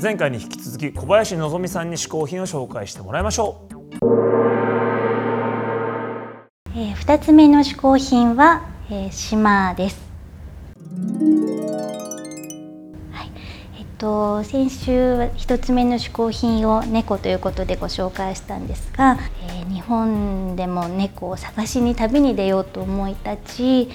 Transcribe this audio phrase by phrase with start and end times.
[0.00, 3.78] 前回に引き続き小林希さんに試行品を紹介してもらいましょう
[6.76, 10.00] えー、2つ目の嗜好品は、えー、島です。
[13.10, 13.30] はい、
[13.80, 19.18] えっと先週は1つ目の嗜好品を猫ということでご紹介したんですが、
[19.48, 23.90] えー、日本でも猫を探しに旅に出ようと思い立ち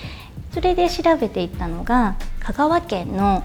[0.53, 3.43] それで調べていったのが香川県の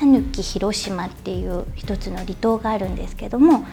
[0.00, 3.66] 讃岐広島っていう一つの離島があるんですけども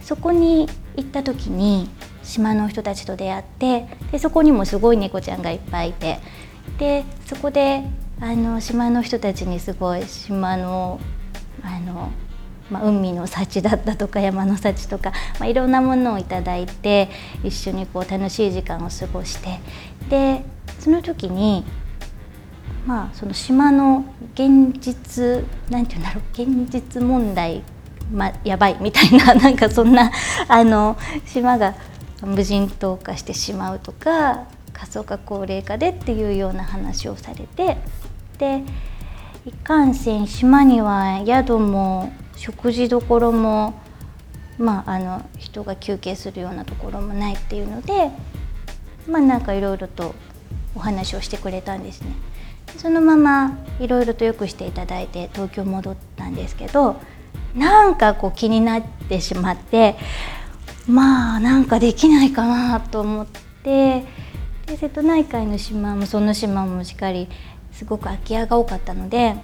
[0.00, 1.88] そこに行った時に
[2.22, 6.18] 島の人たちと出会ってでそこにもすごい猫ちゃんがいっぱいいて
[6.78, 7.84] でそこで
[8.20, 11.00] あの島の人たちにすごい島の
[11.62, 12.10] あの、
[12.70, 17.10] まあ、海の幸だったとか山の幸とか、まあ、いろんなものをいただいて
[17.42, 19.60] 一緒にこう楽しい時間を過ごして
[20.08, 20.44] で
[20.78, 21.64] その時に
[22.86, 24.04] まあその島の
[24.34, 27.62] 現実なんて言うんだろう現実問題
[28.12, 30.10] ま、やばいみたいな なんかそんな
[30.48, 30.96] あの
[31.26, 31.74] 島が
[32.22, 37.78] 無人島化してしまうとか過疎化高齢化でっていうような話をされて
[38.38, 38.62] で
[39.46, 43.74] いかんせん島には宿も食事どころも
[44.58, 48.10] まああの人が休憩するようなところもないっていうので
[49.08, 50.14] まあなんかいろいろと
[50.74, 52.08] お話をしてくれたんですね。
[52.78, 56.96] そのままいろいろとよくしていただいて東京戻ったんですけど
[57.54, 59.96] なんかこう気になってしまって
[60.86, 63.26] まあなんかできないかなと思っ
[63.62, 64.04] て
[64.66, 67.28] で瀬戸内海の島もその島もしっかり
[67.72, 69.34] すごく空き家が多かったので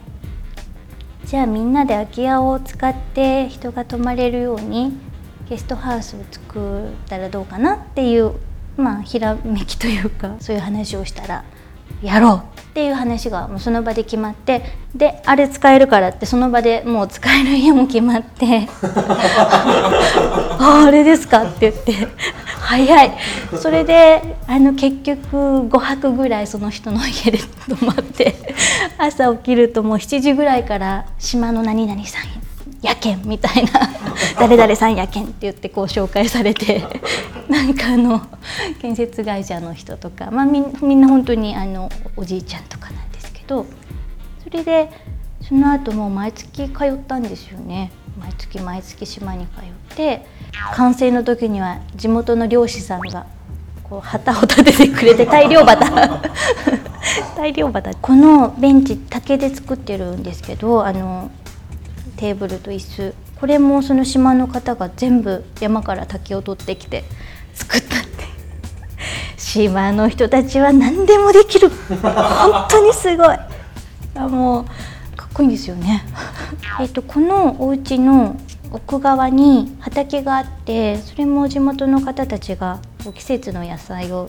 [1.25, 4.93] じゃあみんなで空き家を使って人が泊まれるように
[5.49, 8.35] ゲストハウスを作ったらどうかなっていう
[8.77, 11.45] まあひらめきというかそういう話をしたら
[12.03, 14.63] やろうっていう話がもうその場で決まって
[14.95, 18.69] であれ使えるからってその場でもう使える家も決まって
[20.57, 22.07] ああれですかって言って
[22.61, 23.13] 早い。
[23.61, 25.37] それであの結局
[25.69, 28.37] 5泊ぐらいその人の家で泊まって
[28.99, 32.40] 朝起きるともう7時ぐらいから島の何々さん
[32.83, 33.73] やけんみたいな。
[34.39, 36.83] 誰々さんやけんって言ってこう紹介されて。
[37.49, 38.23] なんかあの
[38.81, 43.67] 建設会社の人とか、まあ、みみんな本当にあのおじいちゃんとかなんですけど。
[44.43, 44.91] それで
[45.47, 47.91] その後もう毎月通ったんですよね。
[48.19, 50.27] 毎月毎月島に通って。
[50.75, 53.27] 完成の時には地元の漁師さんが
[53.89, 56.21] こう旗を立ててくれて大漁旗。
[57.37, 57.95] 大漁旗。
[57.95, 61.31] このベンチ竹で作ってるんですけどあの
[62.21, 63.15] テーブルと椅子。
[63.41, 67.03] これもその島の方が全部山から竹を取ってきて
[67.55, 68.11] 作ったって。
[69.39, 71.71] 島の人たちは何でもできる。
[71.71, 73.39] 本当にすごい。
[74.17, 74.65] あもう
[75.17, 76.05] かっこいいんですよね。
[76.79, 78.37] えっとこのお家の
[78.71, 82.81] 奥側に畑があってそれも地元の方たちが
[83.15, 84.29] 季節の野菜を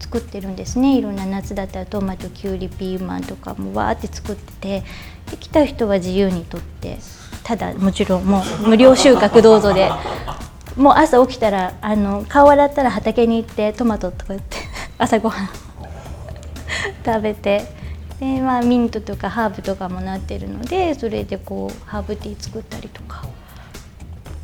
[0.00, 0.96] 作ってるんですね。
[0.96, 6.98] いろんな夏だったらトマトきゅうりピーマンとかもわーって作ってて来た人は自由にとって
[7.44, 9.90] ただもちろんもう無料収穫どうぞで
[10.76, 14.56] もう朝起きたらあの顔洗ったら畑に行ってトマトとか言って
[14.98, 15.48] 朝ごはん
[17.04, 17.64] 食べて
[18.18, 23.24] で、まあ、ミントとかハーブとかもなってるのでそれでこうハーブティー作ったりとか。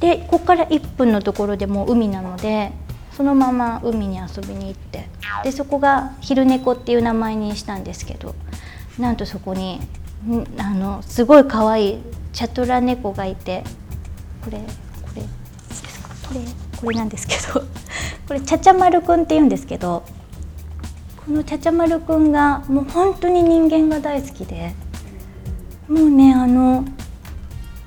[0.00, 2.70] でここから1分のところでもう海なので
[3.16, 5.08] そのまま海に遊びに行って
[5.44, 8.34] でそこが昼猫っていう名前にしたんですけど
[8.98, 9.80] なんとそこに
[10.58, 11.98] あのすごい可愛い
[12.32, 13.64] チャトラ猫がいて
[14.44, 14.64] これこ
[15.14, 15.28] れで
[15.74, 16.08] すか？
[16.28, 16.40] これ
[16.82, 17.62] これなんですけど
[18.28, 20.02] これチャチャマルくんって言うんですけど
[21.24, 24.74] このチャチャマルくんがもう本当に人間が大好きで
[25.88, 26.84] もうねあの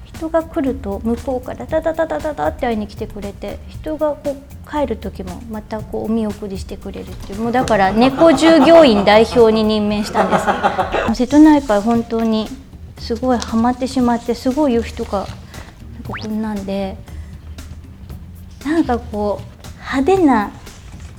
[0.05, 4.35] 人が来ると向こうからダダダダダダって会いに来てくれて人がこう
[4.69, 10.45] 帰る時もまたこうお見送りしてくれるっていうもうだから猫従業員代表に任命したんです。
[11.17, 12.47] 瀬戸内海本当に
[12.99, 15.25] すごいハマってしまってすごい言う人が
[16.05, 16.97] ここんで
[18.65, 20.51] なんかこう派手な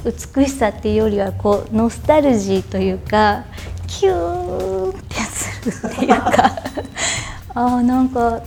[0.05, 3.45] 美しさっていうよりはこうノスタルジーというか
[3.87, 6.53] キューンってするっていうか。
[7.53, 8.41] あーなんか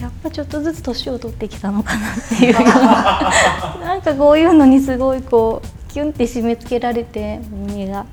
[0.00, 2.54] やっぱちょっとずつ年を取ってきたのかなっていう。
[2.54, 3.30] な
[3.84, 8.06] なんかこういうのにすごいこうキュンって締め付けられて耳が。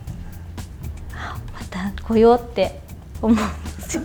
[1.14, 2.82] あまた来ようって
[3.22, 3.38] 思うん
[3.78, 4.04] ですよ。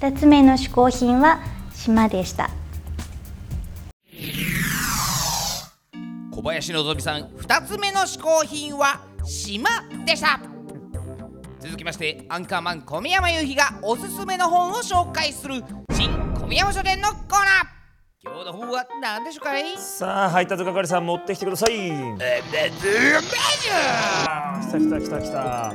[0.00, 1.40] 2つ目の嗜好品は
[1.74, 2.50] 島でした。
[6.30, 9.68] 小林希さん2つ目の嗜好品は島
[10.04, 10.40] でした。
[11.60, 15.64] 続きましてアンカーマン小宮山雄飛がおすすめの本を紹介する
[16.48, 17.28] 宮山書店のコーナー
[18.24, 19.76] 今日の本は何でしょうかい？
[19.76, 22.18] さあ配達係さん持ってきてください来
[24.72, 25.74] た来た来た来た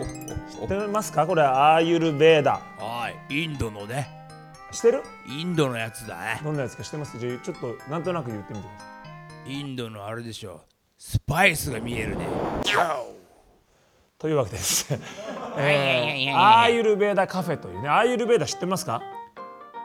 [0.51, 4.07] 知ってますかこれアーユルベーダはいインドのね
[4.71, 8.85] 知ってるインドのやつだねどんなやつか知ってますじゃあちょっとなんとなく言ってみてくださ
[9.47, 10.61] いインドのあれでしょ
[10.97, 12.27] スパイスが見えるね
[14.17, 14.87] というわけです。
[15.57, 19.01] えーやアーユルベーダカフェというね、アーユルベーダ知ってますか？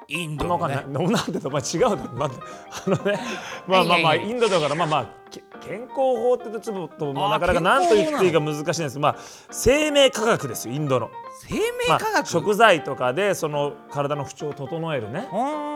[0.08, 0.68] インドの。
[0.68, 2.12] ねなんてとまあ違うだろ。
[2.14, 2.40] まず
[2.86, 3.20] あのね、
[3.68, 9.00] まあまあまあインドだからまあまあけ健康法ってちょっともうあなかなか何と言っていいか難しいんですけど。
[9.00, 9.16] まあ
[9.50, 11.10] 生命科学ですよインドの。
[11.46, 15.28] 生命まあ科学、食材とかでその体の不調を整えるね。
[15.30, 15.68] あ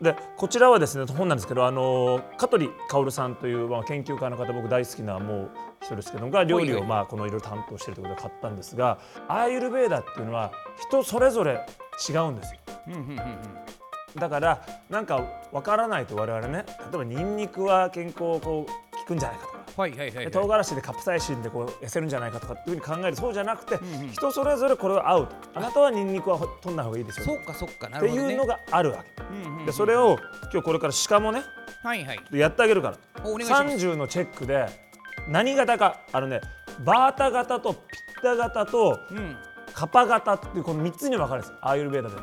[0.00, 5.50] でこちらはですね本なんですけどあの香取薫さんという、まあ、研究家の方僕大好きなもう
[5.80, 8.98] 一人ですけどが料理をまあこのいろいろ担当しているということで買ったんですが
[9.28, 11.64] アーユルベーダっていうのは人それぞれ
[12.08, 12.63] 違うんですよ。
[12.88, 14.20] ーうんうんうんうん。
[14.20, 19.64] だからなんかわからないと我々ね例えばニンニクは健康をこう効くんじゃないかとか。
[19.76, 23.16] はいはいはい、はい、で唐辛子でカプサイシンでこう痩せるんじゃないかとかっていうふうに考える。
[23.16, 25.34] そうじゃなくて、んうん人それぞれこれは合うと。
[25.54, 27.26] あなたはニンニクは取んない方がいいですよ。
[27.26, 30.18] そっかそっかなってるほど、ね、いうのがあるわけ、うんうんうんでそれを
[30.52, 31.42] 今日これから鹿もね
[31.82, 32.18] はいはい。
[32.32, 32.98] やってあげるから。
[33.24, 33.62] おお願いします。
[33.64, 34.66] 30のチェックで
[35.28, 36.40] 何型かあのね。
[36.84, 37.78] バータ型とピ
[38.18, 39.36] ッタ型とうん
[39.74, 41.48] カパ型っていうこの3つに分かれる。
[41.48, 42.18] んですアーユルベーダでへ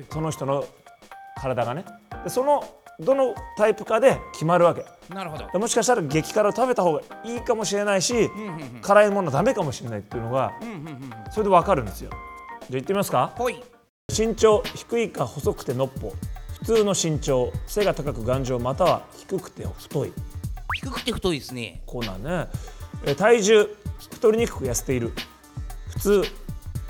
[0.00, 0.04] え。
[0.10, 0.64] その人の
[1.40, 1.84] 体がね。
[2.24, 2.62] でその
[3.00, 4.84] どのタイプかで決まるわけ。
[5.12, 5.46] なるほど。
[5.50, 8.80] でもしかしたら激辛を食べた方がいいかもしれないしうんうんうん。
[8.82, 12.10] 辛いものダメかもしれないっていうのがうんうんうんそれで分かるんですよ。
[12.10, 13.34] じゃあ行ってみますか。
[14.16, 16.12] 身長低いか細くてのっぽ。
[16.60, 20.12] 普通の身長背が高く頑丈または低くて太い。
[20.74, 21.82] 低くて太いですね。
[21.86, 22.50] コーナーね。
[23.04, 23.68] えー体重
[24.10, 25.12] 太りにくく痩せている。
[25.90, 26.22] 普通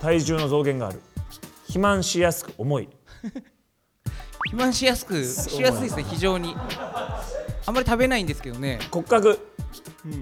[0.00, 1.00] 体重の増減がある。
[1.62, 2.88] 肥満しやすく重い。
[4.46, 6.56] 肥満しやすくしやすいですね非常に。
[7.66, 8.78] あんまり食べないんですけどね。
[8.90, 9.38] 骨格、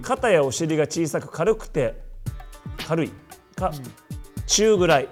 [0.03, 1.95] 肩やお尻が小さく軽くて
[2.89, 3.13] 軽い。
[3.55, 3.73] か、
[4.47, 5.09] 中ぐらい、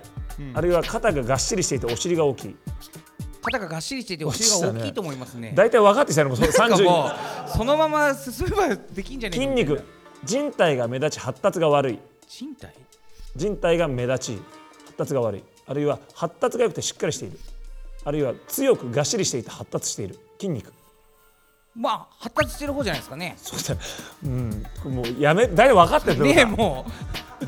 [0.55, 2.57] あるいは肩ががっしりしていてお尻が大きい。
[3.43, 5.53] 肩ががっしりしていてお尻が大きいと思いますね。
[5.55, 9.85] 大体分かってきたのもそうなんかも30うそのまま進めばできんじゃねえ筋肉。
[10.25, 11.99] 人体が目立ち発達が悪い。
[12.41, 12.75] 身体？
[13.37, 14.43] 人体が目立ち
[14.85, 15.45] 発達が悪い。
[15.67, 17.39] あるいは発達が良くてしっかりしている。
[18.05, 20.19] あるいは強くがっしりしていて発達している。
[20.39, 20.73] 筋肉。
[21.75, 23.35] まあ発達してる方じゃないですかね。
[23.39, 23.83] そうだ。
[24.25, 24.95] うん。
[24.95, 26.87] もうやめ大体分かってるねえも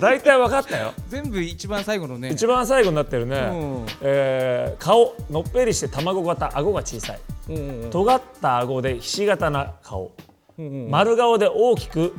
[0.01, 0.93] 大体分かったよ。
[0.97, 2.31] う 全部一番最後のね。
[2.33, 3.87] 一番最後になってるね、うん。
[4.01, 7.21] えー顔のっぺりして卵型顎が小さい。
[7.51, 10.11] うんうん尖った顎でひし形な顔。
[10.59, 10.91] うんうん。
[10.91, 12.13] 丸顔で大きく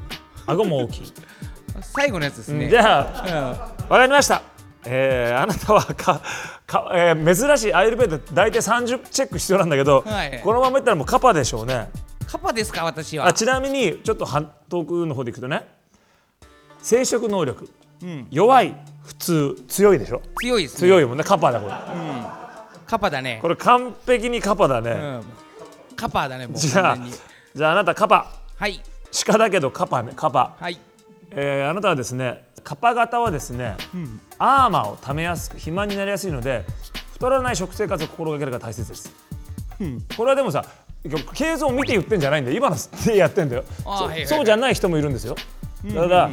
[0.46, 1.14] 顎も大きい、
[1.81, 2.69] 最後のやつですね。
[2.69, 3.89] じゃあうん。
[3.89, 4.41] わかりました。
[4.85, 6.21] えーあなたはか
[6.65, 10.41] か、えー珍しいアイルベーダ大体30チェック必要なんだけど、はい。
[10.44, 11.89] このままいったらもうカパでしょうね。
[12.25, 13.27] カパですか私は。
[13.27, 15.68] あちなみにちょっと半遠くの方でいくとね
[16.81, 17.69] 生殖能力、
[18.06, 18.27] ん。
[18.31, 18.75] 弱い
[19.06, 20.21] 普通強いでしょ？
[20.41, 20.80] 強いですね。
[20.80, 21.73] 強いもんねカパだこれ
[22.85, 23.39] カパだね。
[23.41, 25.23] これ完璧にカパだね、うん。
[25.95, 26.97] カパだねもうじゃあ
[27.53, 28.31] じゃああなたカパ。
[28.57, 28.81] はい。
[29.25, 30.80] 鹿だけどカパねカパ、はい
[31.31, 33.78] えーあなたはですねカパ型はですね、
[34.37, 36.66] アーマーをためやすく肥満になりやすいので
[37.13, 39.13] 太らない食生活を心がけるのが大切です、
[40.18, 40.66] これはでもさ
[41.33, 42.57] 経像を見て言ってんじゃないんだよ。
[42.57, 42.75] 今の
[43.06, 43.63] でやってんだよ。
[44.25, 45.35] そうじゃない人もいるんですよ。
[45.85, 46.30] だから、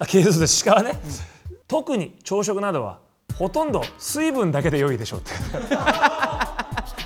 [0.00, 0.98] あ経像で鹿はね、
[1.68, 2.98] 特に朝食などは
[3.36, 5.30] ほとんど水分だけで良いでしょうって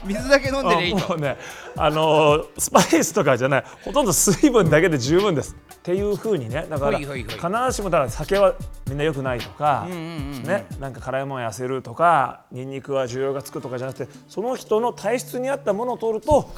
[0.04, 1.08] 水だけ飲んでりゃいいと。
[1.10, 1.36] もうね
[1.76, 5.56] あのースパイスとかじゃないほとんど水分だけで十分です。
[5.74, 8.54] っていう風にねだから必ずしもだから酒は
[8.86, 10.02] みんな良くないとか、うんうんう
[10.40, 16.50] んね、なんか辛いもの痩せるとかニンニクは需要がつくとかじゃなくてその人の体質に合ったものを取ると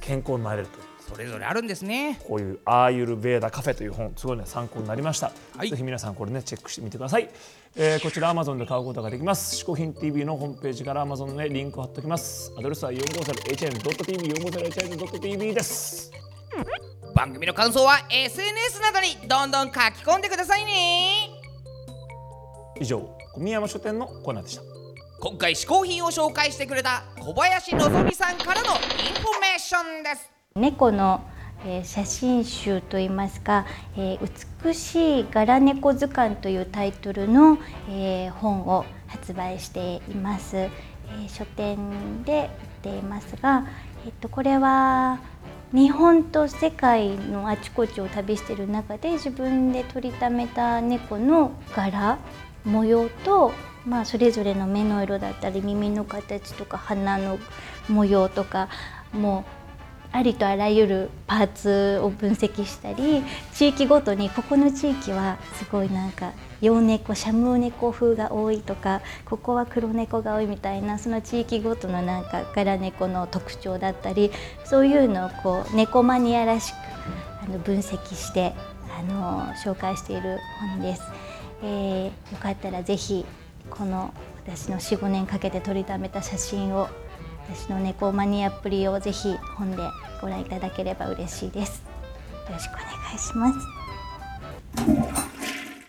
[0.00, 2.20] 健康になれるとそれぞれあるんですね。
[2.26, 5.70] こういうアーユルベーダカフェという本すごいね参考になりました、はい。
[5.70, 7.28] ぜひ皆さんこれねチェックしてみてください、
[7.76, 9.56] えーこちら Amazon で買うことができます。
[9.56, 12.52] 嗜好品 TV のホームページから Amazon でリンクを貼っておきます。
[12.58, 16.12] アドレスは 450hn.tv 450hn.tv です。
[17.14, 21.30] 番組の感想は SNS などにどんどん書き込んでくださいね。
[22.80, 23.00] 以上
[23.34, 24.62] 小宮山書店のコーナーでした。
[25.20, 28.74] 今回試行品を紹介してくれた小林のぞみさんからのイン
[29.20, 31.22] フォメーションです猫の、
[31.82, 33.66] 写真集といいますか、
[34.62, 37.58] 美しい柄猫図鑑というタイトルの、
[38.40, 40.68] 本を発売しています、
[41.28, 42.50] 書店で
[42.82, 43.66] 売っていますが、
[44.06, 45.18] えっとこれは
[45.72, 52.18] 日本と世界のあちこちを旅している中で自分で撮りためた猫の柄
[52.64, 53.52] 模様と、
[53.86, 57.38] まあ、それぞれの目の色だったり耳の形とか鼻の
[57.88, 58.68] 模様とか
[59.12, 59.57] もう
[60.10, 63.22] ありとあらゆるパーツを分析したり
[63.52, 74.32] 地域ごとにここの地域はすごいなんか洋猫シャム猫風が多いとかここは黒猫が多いみたいなその地域ごとのなんか柄猫の特徴だったり
[74.64, 76.76] そういうのをこう猫マニアらしく
[77.42, 78.54] あの分析して
[78.98, 81.02] あの紹介している本です。
[81.62, 83.24] えー、よかったらぜひ
[83.70, 84.12] この
[84.46, 86.88] 私の45年かけて撮りためた写真を
[87.50, 89.78] 私の猫マニアっぷりをぜひ本で
[90.20, 91.82] ご覧いただければ嬉しいです。
[92.46, 93.66] よろしくお願いします。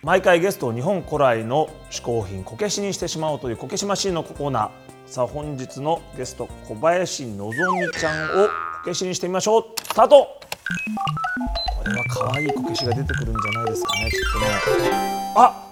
[0.01, 4.69] 毎回ゲストを日本古来の嗜好品こけしにしてしまおうというこけしマシンのコーナー
[5.05, 8.51] さあ本日のゲスト小林のぞみちゃんをこ
[8.85, 9.65] けしにしてみましょう。
[9.83, 10.39] スタート。
[11.77, 14.19] これは可愛いこけしが出てくるんじゃないですかねきっ
[14.71, 15.33] とね。
[15.35, 15.67] あ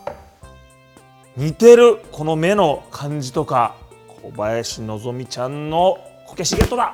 [1.37, 1.99] 似てる。
[2.11, 3.86] この目の感じとか。
[4.27, 6.93] 小林のぞみちゃんのこけしゲットだ。